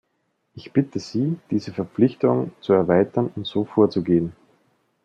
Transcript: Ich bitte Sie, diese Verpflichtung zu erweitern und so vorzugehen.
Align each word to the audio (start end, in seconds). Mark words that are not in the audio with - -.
Ich 0.55 0.71
bitte 0.73 0.97
Sie, 0.97 1.37
diese 1.51 1.73
Verpflichtung 1.73 2.51
zu 2.59 2.73
erweitern 2.73 3.29
und 3.35 3.45
so 3.45 3.65
vorzugehen. 3.65 4.33